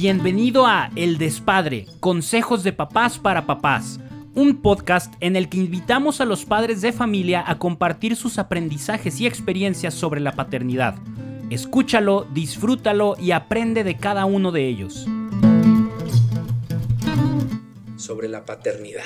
[0.00, 3.98] Bienvenido a El Despadre, Consejos de Papás para Papás,
[4.32, 9.20] un podcast en el que invitamos a los padres de familia a compartir sus aprendizajes
[9.20, 10.94] y experiencias sobre la paternidad.
[11.50, 15.04] Escúchalo, disfrútalo y aprende de cada uno de ellos.
[17.96, 19.02] Sobre la paternidad.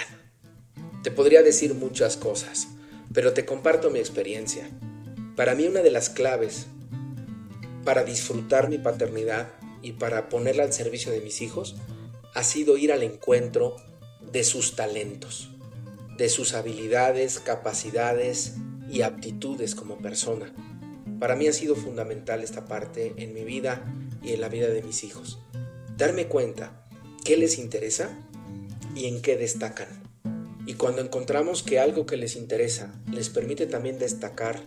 [1.03, 2.69] Te podría decir muchas cosas,
[3.15, 4.69] pero te comparto mi experiencia.
[5.37, 6.67] Para mí una de las claves
[7.83, 9.49] para disfrutar mi paternidad
[9.83, 11.77] y para ponerla al servicio de mis hijos
[12.35, 13.77] ha sido ir al encuentro
[14.33, 15.51] de sus talentos,
[16.17, 18.55] de sus habilidades, capacidades
[18.91, 20.53] y aptitudes como persona.
[21.19, 23.85] Para mí ha sido fundamental esta parte en mi vida
[24.23, 25.39] y en la vida de mis hijos.
[25.97, 26.87] Darme cuenta
[27.25, 28.19] qué les interesa
[28.95, 29.89] y en qué destacan.
[30.67, 34.63] Y cuando encontramos que algo que les interesa les permite también destacar,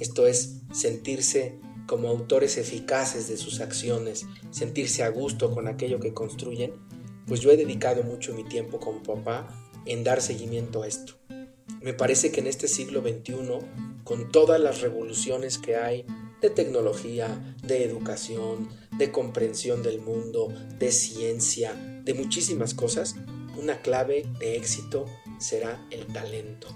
[0.00, 6.14] esto es sentirse como autores eficaces de sus acciones, sentirse a gusto con aquello que
[6.14, 6.72] construyen,
[7.26, 9.48] pues yo he dedicado mucho mi tiempo como papá
[9.86, 11.14] en dar seguimiento a esto.
[11.80, 13.34] Me parece que en este siglo XXI,
[14.04, 16.06] con todas las revoluciones que hay
[16.40, 18.68] de tecnología, de educación,
[18.98, 21.74] de comprensión del mundo, de ciencia,
[22.04, 23.16] de muchísimas cosas,
[23.56, 25.06] una clave de éxito
[25.38, 26.68] será el talento.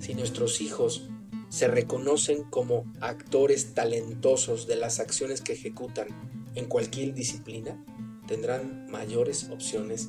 [0.00, 1.08] Si nuestros hijos
[1.48, 6.08] se reconocen como actores talentosos de las acciones que ejecutan
[6.54, 7.82] en cualquier disciplina,
[8.26, 10.08] tendrán mayores opciones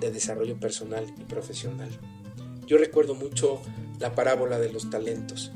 [0.00, 1.90] de desarrollo personal y profesional.
[2.66, 3.60] Yo recuerdo mucho
[3.98, 5.52] la parábola de los talentos,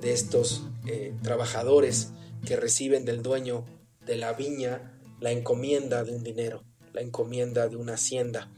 [0.00, 2.12] de estos eh, trabajadores
[2.46, 3.64] que reciben del dueño
[4.04, 8.50] de la viña la encomienda de un dinero, la encomienda de una hacienda,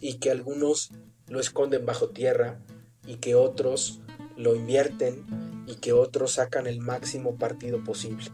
[0.00, 0.90] y que algunos
[1.28, 2.60] lo esconden bajo tierra
[3.06, 4.00] y que otros
[4.36, 5.24] lo invierten
[5.66, 8.26] y que otros sacan el máximo partido posible.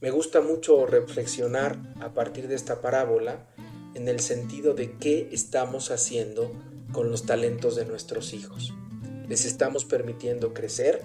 [0.00, 3.46] Me gusta mucho reflexionar a partir de esta parábola
[3.94, 6.52] en el sentido de qué estamos haciendo
[6.92, 8.74] con los talentos de nuestros hijos.
[9.28, 11.02] ¿Les estamos permitiendo crecer?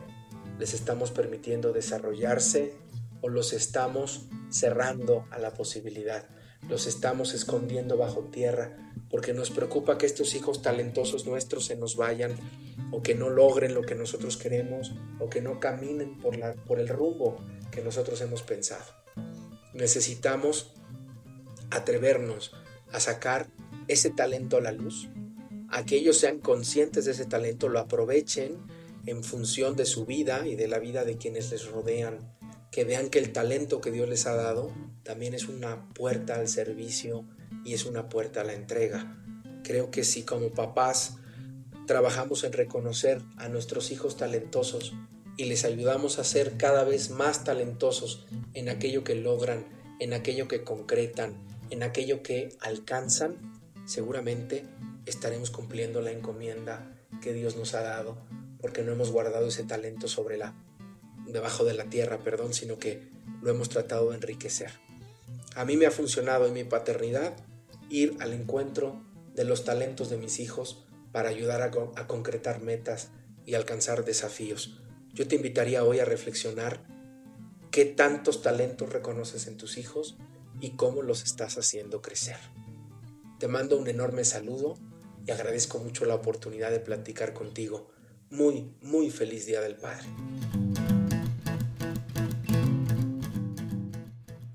[0.57, 2.73] ¿Les estamos permitiendo desarrollarse?
[3.21, 6.27] ¿O los estamos cerrando a la posibilidad?
[6.67, 8.75] ¿Los estamos escondiendo bajo tierra
[9.09, 12.35] porque nos preocupa que estos hijos talentosos nuestros se nos vayan
[12.91, 16.79] o que no logren lo que nosotros queremos o que no caminen por, la, por
[16.79, 17.37] el rumbo
[17.71, 18.85] que nosotros hemos pensado.
[19.73, 20.73] Necesitamos
[21.69, 22.51] atrevernos
[22.91, 23.47] a sacar
[23.87, 25.09] ese talento a la luz,
[25.69, 28.57] a que ellos sean conscientes de ese talento, lo aprovechen
[29.05, 32.35] en función de su vida y de la vida de quienes les rodean,
[32.71, 34.71] que vean que el talento que Dios les ha dado
[35.03, 37.25] también es una puerta al servicio
[37.65, 39.17] y es una puerta a la entrega.
[39.63, 41.18] Creo que si como papás
[41.89, 44.93] trabajamos en reconocer a nuestros hijos talentosos
[45.37, 49.65] y les ayudamos a ser cada vez más talentosos en aquello que logran,
[49.99, 51.33] en aquello que concretan,
[51.71, 53.37] en aquello que alcanzan,
[53.87, 54.65] seguramente
[55.07, 58.19] estaremos cumpliendo la encomienda que Dios nos ha dado,
[58.61, 60.53] porque no hemos guardado ese talento sobre la
[61.25, 63.01] debajo de la tierra, perdón, sino que
[63.41, 64.69] lo hemos tratado de enriquecer.
[65.55, 67.33] A mí me ha funcionado en mi paternidad
[67.89, 69.01] ir al encuentro
[69.33, 73.09] de los talentos de mis hijos para ayudar a, concretar metas
[73.45, 74.81] y alcanzar desafíos.
[75.13, 76.83] Yo te invitaría hoy a reflexionar
[77.71, 80.17] qué tantos talentos reconoces en tus hijos
[80.59, 82.37] y cómo los estás haciendo crecer.
[83.39, 84.77] Te mando un enorme saludo
[85.25, 87.89] y agradezco mucho la oportunidad de platicar contigo.
[88.29, 90.07] Muy, muy feliz Día del Padre.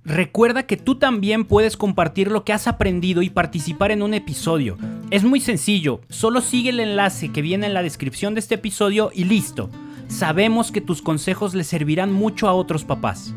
[0.04, 4.76] Recuerda que tú también puedes compartir lo que has aprendido y participar en un episodio.
[5.10, 9.10] Es muy sencillo, solo sigue el enlace que viene en la descripción de este episodio
[9.14, 9.70] y listo.
[10.09, 13.34] Sabemos que tus consejos le servirán mucho a otros papás.